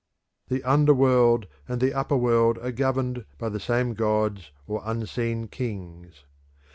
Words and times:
The 0.47 0.63
under 0.63 0.95
world 0.95 1.45
and 1.67 1.79
the 1.79 1.93
upper 1.93 2.17
world 2.17 2.57
are 2.57 2.71
governed 2.71 3.23
by 3.37 3.49
the 3.49 3.59
same 3.59 3.93
gods 3.93 4.49
or 4.65 4.81
unseen 4.83 5.47
kings. 5.47 6.23